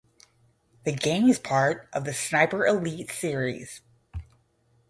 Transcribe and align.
The 0.83 0.93
game 0.93 1.27
is 1.29 1.37
part 1.37 1.87
of 1.93 2.05
the 2.05 2.13
Sniper 2.15 2.65
Elite 2.65 3.11
series. 3.11 3.81